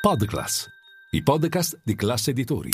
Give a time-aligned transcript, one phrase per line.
[0.00, 0.66] Podclass,
[1.10, 2.70] i podcast di classe editori.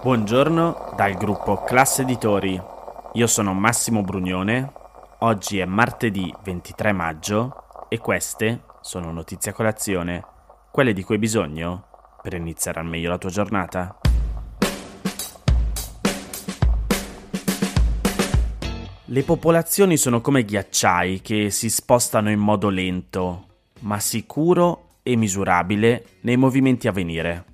[0.00, 2.58] Buongiorno dal gruppo Classe Editori.
[3.12, 4.72] Io sono Massimo Brugnone.
[5.18, 10.24] Oggi è martedì 23 maggio e queste sono notizie a colazione,
[10.72, 11.88] quelle di cui hai bisogno
[12.22, 13.98] per iniziare al meglio la tua giornata.
[19.10, 23.46] Le popolazioni sono come ghiacciai che si spostano in modo lento,
[23.80, 27.44] ma sicuro e misurabile nei movimenti a venire.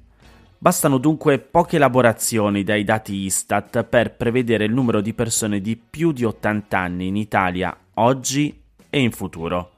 [0.58, 6.10] Bastano dunque poche elaborazioni dai dati Istat per prevedere il numero di persone di più
[6.10, 9.74] di 80 anni in Italia oggi e in futuro.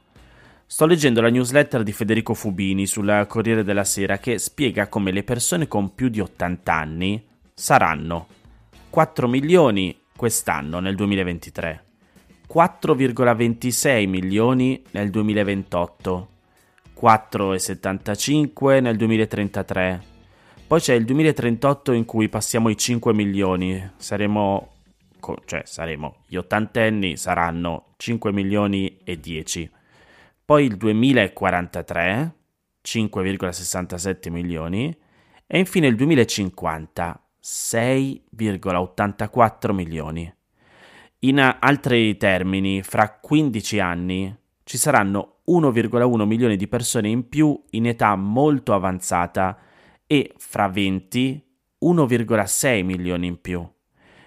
[0.64, 5.24] Sto leggendo la newsletter di Federico Fubini sul Corriere della Sera che spiega come le
[5.24, 7.22] persone con più di 80 anni
[7.52, 8.28] saranno
[8.88, 11.84] 4 milioni quest'anno, nel 2023,
[12.52, 16.28] 4,26 milioni nel 2028,
[16.98, 20.02] 4,75 nel 2033.
[20.66, 24.72] Poi c'è il 2038 in cui passiamo i 5 milioni, saremo,
[25.44, 29.70] cioè saremo, gli ottantenni saranno 5 milioni e 10.
[30.44, 32.34] Poi il 2043,
[32.84, 34.96] 5,67 milioni.
[35.48, 40.34] E infine il 2050, 6,84 milioni.
[41.20, 47.86] In altri termini, fra 15 anni ci saranno 1,1 milioni di persone in più in
[47.86, 49.56] età molto avanzata
[50.08, 51.44] e fra 20
[51.84, 53.64] 1,6 milioni in più.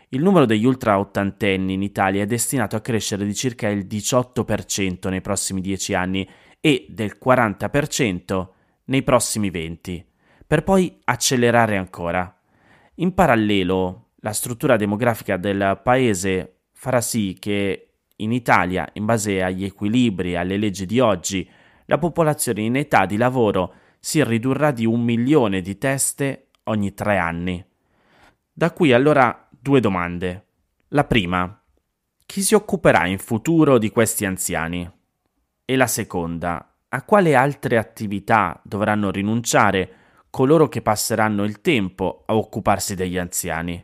[0.09, 5.09] Il numero degli ultra ottantenni in Italia è destinato a crescere di circa il 18%
[5.09, 6.25] nei prossimi 10 anni
[6.61, 8.47] e del 40%
[8.85, 10.05] nei prossimi 20,
[10.47, 12.33] per poi accelerare ancora.
[12.99, 19.63] In parallelo, la struttura demografica del paese farà sì che in Italia, in base agli
[19.63, 21.49] equilibri e alle leggi di oggi,
[21.85, 27.17] la popolazione in età di lavoro si ridurrà di un milione di teste ogni tre
[27.17, 27.65] anni.
[28.51, 30.45] Da qui allora due domande.
[30.89, 31.63] La prima,
[32.25, 34.89] chi si occuperà in futuro di questi anziani?
[35.63, 39.93] E la seconda, a quale altre attività dovranno rinunciare
[40.29, 43.83] coloro che passeranno il tempo a occuparsi degli anziani.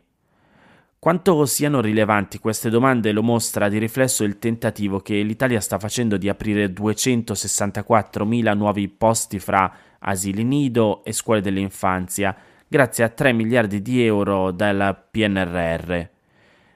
[0.98, 6.16] Quanto siano rilevanti queste domande lo mostra di riflesso il tentativo che l'Italia sta facendo
[6.16, 12.34] di aprire 264.000 nuovi posti fra asili nido e scuole dell'infanzia,
[12.66, 16.08] grazie a 3 miliardi di euro dal PNRR.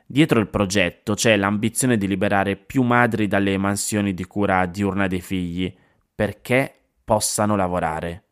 [0.07, 5.21] Dietro il progetto c'è l'ambizione di liberare più madri dalle mansioni di cura diurna dei
[5.21, 5.73] figli,
[6.15, 6.73] perché
[7.05, 8.25] possano lavorare.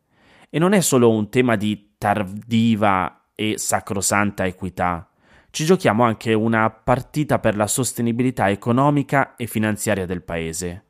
[0.49, 5.09] E non è solo un tema di tardiva e sacrosanta equità.
[5.51, 10.85] Ci giochiamo anche una partita per la sostenibilità economica e finanziaria del paese.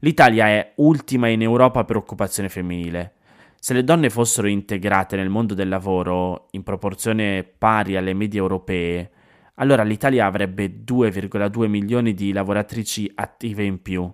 [0.00, 3.14] L'Italia è ultima in Europa per occupazione femminile.
[3.60, 9.10] Se le donne fossero integrate nel mondo del lavoro in proporzione pari alle medie europee,
[9.54, 14.12] allora l'Italia avrebbe 2,2 milioni di lavoratrici attive in più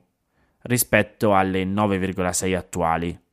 [0.63, 3.24] rispetto alle 9,6 attuali.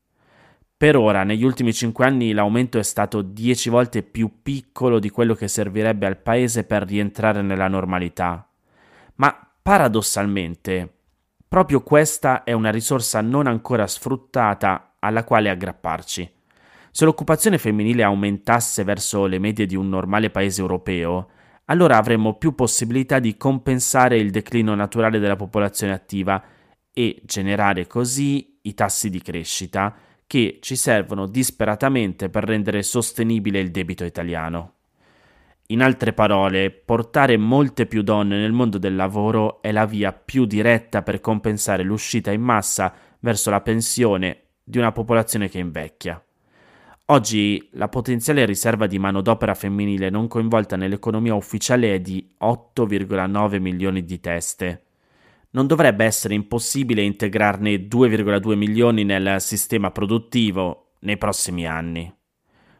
[0.82, 5.36] Per ora, negli ultimi cinque anni, l'aumento è stato dieci volte più piccolo di quello
[5.36, 8.50] che servirebbe al paese per rientrare nella normalità.
[9.18, 10.92] Ma paradossalmente,
[11.48, 16.32] proprio questa è una risorsa non ancora sfruttata alla quale aggrapparci.
[16.90, 21.30] Se l'occupazione femminile aumentasse verso le medie di un normale paese europeo,
[21.66, 26.44] allora avremmo più possibilità di compensare il declino naturale della popolazione attiva
[26.92, 33.70] e generare così i tassi di crescita che ci servono disperatamente per rendere sostenibile il
[33.70, 34.76] debito italiano.
[35.68, 40.46] In altre parole, portare molte più donne nel mondo del lavoro è la via più
[40.46, 46.24] diretta per compensare l'uscita in massa verso la pensione di una popolazione che invecchia.
[47.08, 54.06] Oggi la potenziale riserva di manodopera femminile non coinvolta nell'economia ufficiale è di 8,9 milioni
[54.06, 54.84] di teste
[55.52, 62.14] non dovrebbe essere impossibile integrarne 2,2 milioni nel sistema produttivo nei prossimi anni.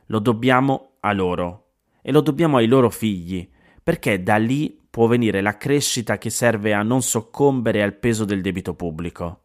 [0.08, 3.48] Lo dobbiamo a loro e lo dobbiamo ai loro figli,
[3.84, 8.42] perché da lì può venire la crescita che serve a non soccombere al peso del
[8.42, 9.42] debito pubblico.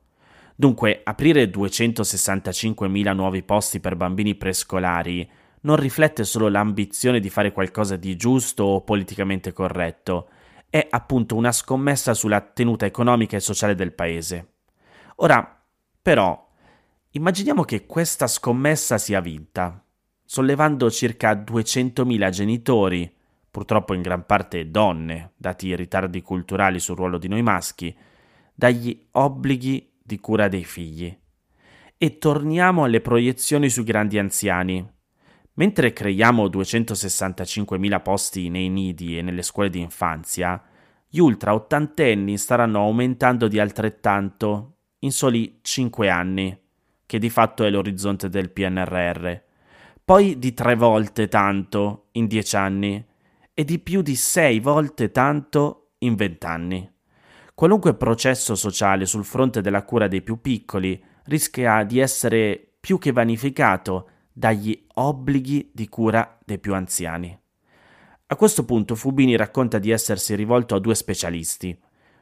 [0.55, 5.29] Dunque, aprire 265.000 nuovi posti per bambini prescolari
[5.67, 10.29] non riflette solo l'ambizione di fare qualcosa di giusto o politicamente corretto,
[10.77, 14.57] è appunto una scommessa sulla tenuta economica e sociale del paese.
[15.17, 15.65] Ora,
[16.03, 16.51] però,
[17.13, 19.83] immaginiamo che questa scommessa sia vinta,
[20.23, 23.11] sollevando circa 200.000 genitori,
[23.51, 27.97] purtroppo in gran parte donne, dati i ritardi culturali sul ruolo di noi maschi,
[28.55, 31.19] dagli obblighi di cura dei figli.
[31.97, 34.87] E torniamo alle proiezioni sui grandi anziani.
[35.59, 40.63] Mentre creiamo 265.000 posti nei nidi e nelle scuole di infanzia,
[41.09, 46.59] gli ultra ottantenni staranno aumentando di altrettanto in soli 5 anni,
[47.07, 49.33] che di fatto è l'orizzonte del PNRR,
[50.05, 53.05] poi di 3 volte tanto in 10 anni
[53.55, 56.93] e di più di 6 volte tanto in 20 anni.
[57.55, 63.13] Qualunque processo sociale sul fronte della cura dei più piccoli rischia di essere più che
[63.13, 67.37] vanificato dagli obblighi di cura dei più anziani.
[68.27, 71.75] A questo punto Fubini racconta di essersi rivolto a due specialisti.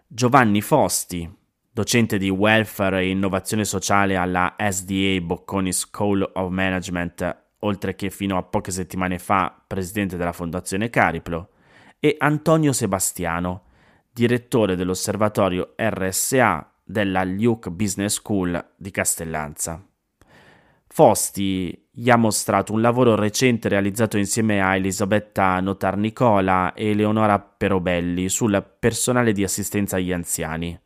[0.06, 1.28] Giovanni Fosti,
[1.72, 8.36] docente di welfare e innovazione sociale alla SDA Bocconi School of Management, oltre che fino
[8.36, 11.48] a poche settimane fa presidente della Fondazione Cariplo,
[11.98, 13.64] e Antonio Sebastiano,
[14.12, 19.84] direttore dell'osservatorio RSA della Luke Business School di Castellanza.
[20.86, 27.38] Fosti gli ha mostrato un lavoro recente realizzato insieme a Elisabetta Notar Nicola e Eleonora
[27.38, 30.76] Perobelli sul personale di assistenza agli anziani.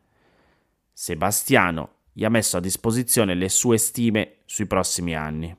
[0.92, 5.56] Sebastiano gli ha messo a disposizione le sue stime sui prossimi anni.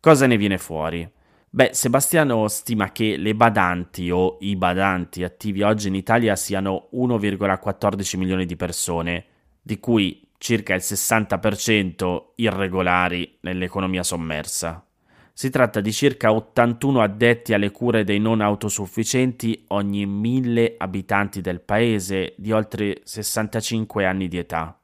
[0.00, 1.06] Cosa ne viene fuori?
[1.50, 8.16] Beh, Sebastiano stima che le badanti o i badanti attivi oggi in Italia siano 1,14
[8.16, 9.26] milioni di persone,
[9.60, 14.84] di cui circa il 60% irregolari nell'economia sommersa.
[15.32, 21.62] Si tratta di circa 81 addetti alle cure dei non autosufficienti ogni mille abitanti del
[21.62, 24.78] paese di oltre 65 anni di età.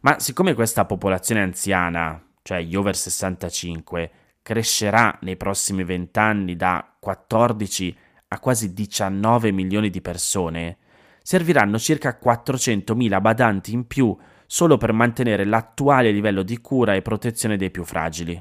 [0.00, 4.10] Ma siccome questa popolazione anziana, cioè gli over 65,
[4.40, 7.98] crescerà nei prossimi vent'anni da 14
[8.28, 10.78] a quasi 19 milioni di persone,
[11.22, 14.16] serviranno circa 400.000 badanti in più
[14.46, 18.40] solo per mantenere l'attuale livello di cura e protezione dei più fragili.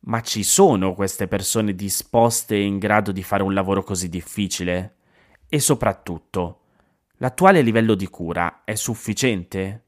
[0.00, 4.96] Ma ci sono queste persone disposte e in grado di fare un lavoro così difficile?
[5.48, 6.60] E soprattutto,
[7.16, 9.84] l'attuale livello di cura è sufficiente?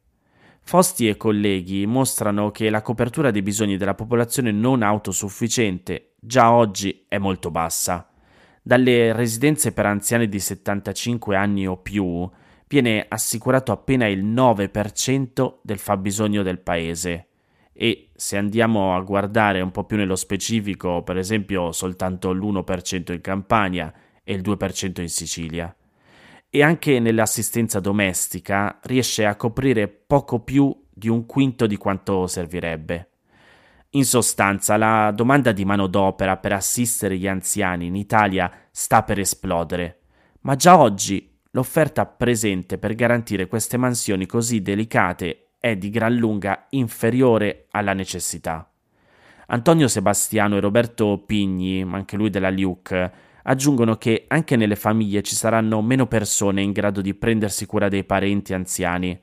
[0.62, 7.06] Fosti e colleghi mostrano che la copertura dei bisogni della popolazione non autosufficiente già oggi
[7.08, 8.08] è molto bassa.
[8.62, 12.28] Dalle residenze per anziani di 75 anni o più
[12.70, 17.26] viene assicurato appena il 9% del fabbisogno del paese.
[17.72, 23.20] E se andiamo a guardare un po' più nello specifico, per esempio soltanto l'1% in
[23.20, 25.74] Campania e il 2% in Sicilia.
[26.48, 33.08] E anche nell'assistenza domestica riesce a coprire poco più di un quinto di quanto servirebbe.
[33.90, 40.02] In sostanza, la domanda di manodopera per assistere gli anziani in Italia sta per esplodere,
[40.42, 46.66] ma già oggi l'offerta presente per garantire queste mansioni così delicate è di gran lunga
[46.70, 48.70] inferiore alla necessità.
[49.46, 53.12] Antonio Sebastiano e Roberto Pigni, anche lui della Luke,
[53.42, 58.04] aggiungono che anche nelle famiglie ci saranno meno persone in grado di prendersi cura dei
[58.04, 59.18] parenti anziani.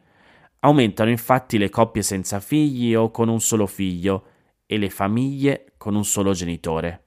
[0.59, 4.25] Aumentano infatti le coppie senza figli o con un solo figlio
[4.65, 7.03] e le famiglie con un solo genitore.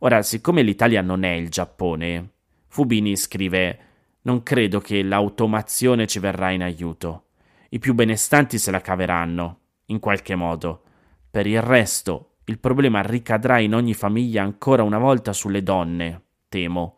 [0.00, 2.32] Ora, siccome l'Italia non è il Giappone,
[2.68, 3.78] Fubini scrive
[4.26, 7.26] Non credo che l'automazione ci verrà in aiuto.
[7.68, 10.82] I più benestanti se la caveranno, in qualche modo.
[11.30, 16.96] Per il resto, il problema ricadrà in ogni famiglia ancora una volta sulle donne, temo,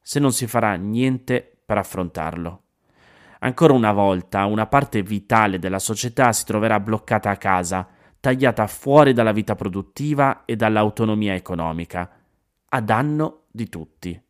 [0.00, 2.62] se non si farà niente per affrontarlo.
[3.40, 7.86] Ancora una volta una parte vitale della società si troverà bloccata a casa,
[8.18, 12.10] tagliata fuori dalla vita produttiva e dall'autonomia economica,
[12.68, 14.22] a danno di tutti.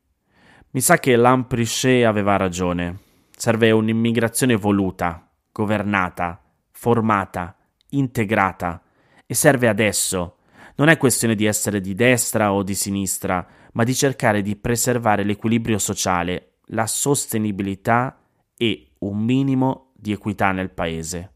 [0.74, 3.00] Mi sa che Lamprichet aveva ragione.
[3.36, 7.54] Serve un'immigrazione voluta, governata, formata,
[7.90, 8.82] integrata,
[9.26, 10.38] e serve adesso,
[10.76, 15.24] non è questione di essere di destra o di sinistra, ma di cercare di preservare
[15.24, 18.18] l'equilibrio sociale, la sostenibilità
[18.56, 21.32] e un minimo di equità nel paese.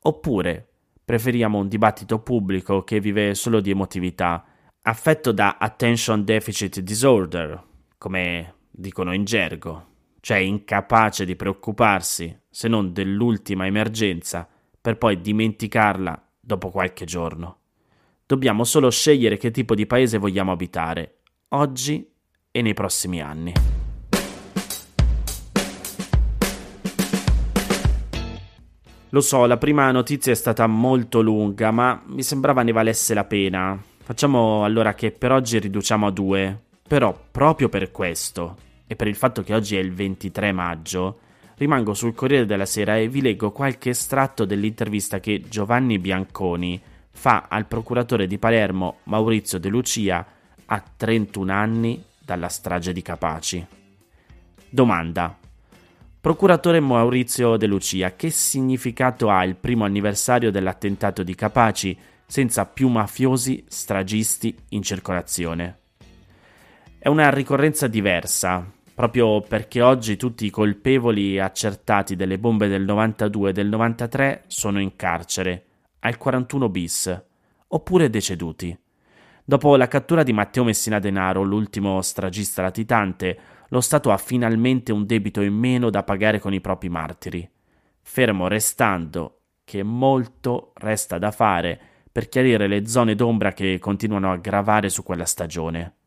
[0.00, 0.68] Oppure
[1.04, 4.44] preferiamo un dibattito pubblico che vive solo di emotività,
[4.82, 7.66] affetto da attention deficit disorder,
[7.98, 9.86] come dicono in gergo,
[10.20, 14.48] cioè incapace di preoccuparsi se non dell'ultima emergenza
[14.80, 17.56] per poi dimenticarla dopo qualche giorno.
[18.24, 22.08] Dobbiamo solo scegliere che tipo di paese vogliamo abitare, oggi
[22.50, 23.52] e nei prossimi anni.
[29.10, 33.24] Lo so, la prima notizia è stata molto lunga, ma mi sembrava ne valesse la
[33.24, 33.82] pena.
[34.02, 36.62] Facciamo allora che per oggi riduciamo a due.
[36.88, 41.18] Però, proprio per questo, e per il fatto che oggi è il 23 maggio,
[41.56, 46.80] rimango sul Corriere della Sera e vi leggo qualche estratto dell'intervista che Giovanni Bianconi
[47.10, 50.26] fa al procuratore di Palermo Maurizio De Lucia
[50.64, 53.66] a 31 anni dalla strage di Capaci.
[54.70, 55.36] Domanda.
[56.20, 62.88] Procuratore Maurizio De Lucia, che significato ha il primo anniversario dell'attentato di Capaci senza più
[62.88, 65.80] mafiosi stragisti in circolazione?
[67.00, 73.50] È una ricorrenza diversa, proprio perché oggi tutti i colpevoli accertati delle bombe del 92
[73.50, 75.64] e del 93 sono in carcere,
[76.00, 77.24] al 41 bis,
[77.68, 78.76] oppure deceduti.
[79.44, 83.38] Dopo la cattura di Matteo Messina Denaro, l'ultimo stragista latitante,
[83.68, 87.48] lo Stato ha finalmente un debito in meno da pagare con i propri martiri,
[88.02, 94.36] fermo restando che molto resta da fare per chiarire le zone d'ombra che continuano a
[94.36, 95.97] gravare su quella stagione.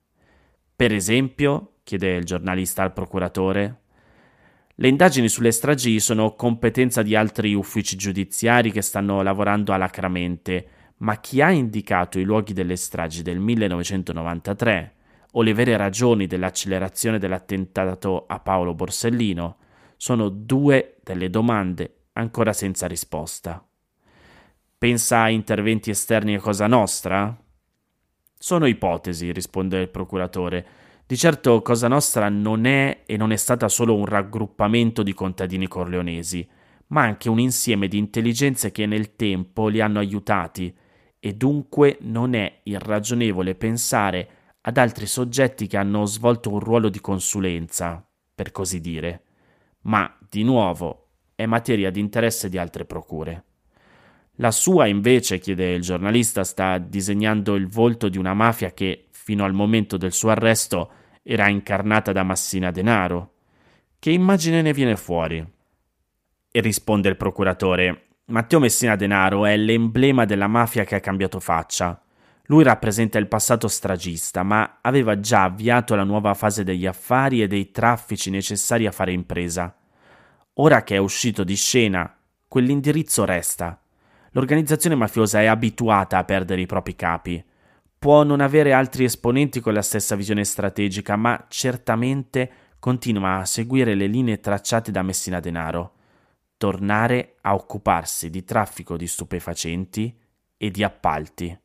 [0.82, 3.82] Per esempio, chiede il giornalista al procuratore,
[4.74, 11.20] le indagini sulle stragi sono competenza di altri uffici giudiziari che stanno lavorando alacramente, ma
[11.20, 14.96] chi ha indicato i luoghi delle stragi del 1993
[15.34, 19.58] o le vere ragioni dell'accelerazione dell'attentato a Paolo Borsellino
[19.98, 23.64] sono due delle domande ancora senza risposta.
[24.80, 27.41] Pensa a interventi esterni a Cosa Nostra?
[28.44, 30.66] Sono ipotesi, risponde il procuratore.
[31.06, 35.68] Di certo Cosa Nostra non è e non è stata solo un raggruppamento di contadini
[35.68, 36.50] corleonesi,
[36.88, 40.76] ma anche un insieme di intelligenze che nel tempo li hanno aiutati,
[41.20, 44.30] e dunque non è irragionevole pensare
[44.62, 49.24] ad altri soggetti che hanno svolto un ruolo di consulenza, per così dire,
[49.82, 53.44] ma di nuovo è materia di interesse di altre procure.
[54.42, 59.46] La sua invece, chiede il giornalista, sta disegnando il volto di una mafia che, fino
[59.46, 63.34] al momento del suo arresto, era incarnata da Massina Denaro.
[64.00, 65.46] Che immagine ne viene fuori?
[66.52, 72.02] E risponde il procuratore: Matteo Messina Denaro è l'emblema della mafia che ha cambiato faccia.
[72.46, 77.48] Lui rappresenta il passato stragista, ma aveva già avviato la nuova fase degli affari e
[77.48, 79.78] dei traffici necessari a fare impresa.
[80.56, 82.12] Ora che è uscito di scena,
[82.48, 83.81] quell'indirizzo resta.
[84.34, 87.44] L'organizzazione mafiosa è abituata a perdere i propri capi.
[88.00, 93.94] Può non avere altri esponenti con la stessa visione strategica, ma certamente continua a seguire
[93.94, 95.94] le linee tracciate da Messina Denaro.
[96.56, 100.18] Tornare a occuparsi di traffico di stupefacenti
[100.56, 101.60] e di appalti.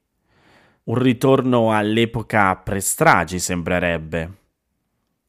[0.85, 4.33] Un ritorno all'epoca pre-stragi sembrerebbe.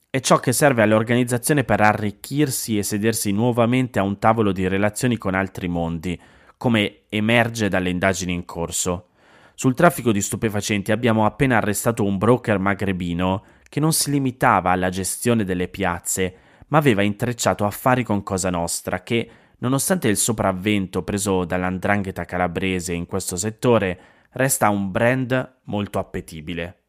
[0.09, 5.17] È ciò che serve all'organizzazione per arricchirsi e sedersi nuovamente a un tavolo di relazioni
[5.17, 6.19] con altri mondi,
[6.57, 9.09] come emerge dalle indagini in corso.
[9.53, 14.89] Sul traffico di stupefacenti abbiamo appena arrestato un broker magrebino che non si limitava alla
[14.89, 16.35] gestione delle piazze,
[16.67, 23.05] ma aveva intrecciato affari con Cosa Nostra che, nonostante il sopravvento preso dall'andrangheta calabrese in
[23.05, 23.99] questo settore,
[24.31, 26.83] resta un brand molto appetibile.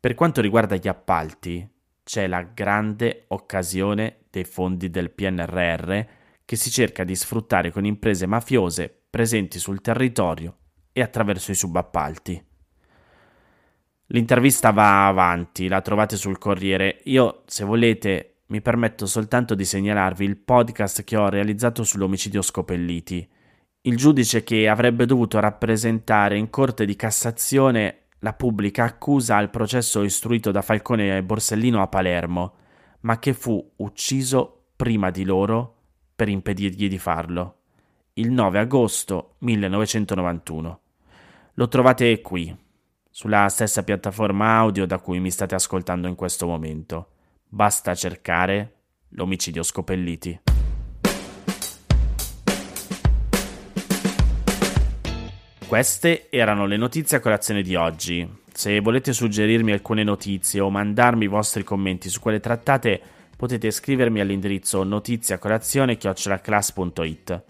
[0.00, 1.66] Per quanto riguarda gli appalti,
[2.02, 6.00] c'è la grande occasione dei fondi del PNRR
[6.44, 10.56] che si cerca di sfruttare con imprese mafiose presenti sul territorio
[10.92, 12.44] e attraverso i subappalti.
[14.08, 17.00] L'intervista va avanti, la trovate sul Corriere.
[17.04, 23.28] Io, se volete, mi permetto soltanto di segnalarvi il podcast che ho realizzato sull'omicidio Scopelliti
[23.86, 30.02] il giudice che avrebbe dovuto rappresentare in Corte di Cassazione la pubblica accusa al processo
[30.02, 32.54] istruito da Falcone e Borsellino a Palermo,
[33.00, 35.73] ma che fu ucciso prima di loro
[36.14, 37.58] per impedirgli di farlo,
[38.14, 40.80] il 9 agosto 1991.
[41.54, 42.54] Lo trovate qui,
[43.10, 47.08] sulla stessa piattaforma audio da cui mi state ascoltando in questo momento.
[47.48, 48.72] Basta cercare
[49.10, 50.40] l'omicidio Scopelliti.
[55.66, 58.28] Queste erano le notizie a colazione di oggi.
[58.52, 63.02] Se volete suggerirmi alcune notizie o mandarmi i vostri commenti su quelle trattate,
[63.36, 67.44] potete scrivermi all'indirizzo notiziacolazione.it.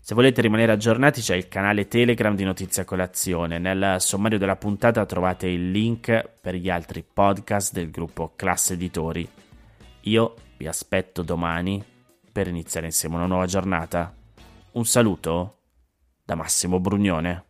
[0.00, 3.58] Se volete rimanere aggiornati c'è il canale Telegram di Notizia Colazione.
[3.58, 9.26] Nel sommario della puntata trovate il link per gli altri podcast del gruppo Classe Editori.
[10.02, 11.82] Io vi aspetto domani
[12.30, 14.14] per iniziare insieme una nuova giornata.
[14.72, 15.60] Un saluto
[16.22, 17.43] da Massimo Brugnone.